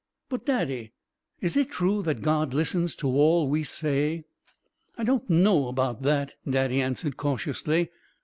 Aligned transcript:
"But, 0.29 0.47
Daddy, 0.47 0.93
is 1.41 1.55
it 1.55 1.69
true 1.69 2.01
that 2.01 2.23
God 2.23 2.55
listens 2.55 2.95
to 2.95 3.07
all 3.07 3.47
we 3.47 3.63
say?" 3.63 4.23
"I 4.97 5.03
don't 5.03 5.29
know 5.29 5.67
about 5.67 6.01
that," 6.01 6.33
Daddy 6.49 6.81
answered, 6.81 7.17
cautiously. 7.17 7.91